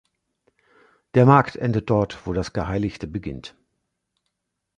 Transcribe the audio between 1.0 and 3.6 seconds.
Der Markt endet dort, wo das Geheiligte beginnt!